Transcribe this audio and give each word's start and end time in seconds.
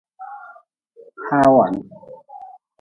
Hawan. 1.29 1.73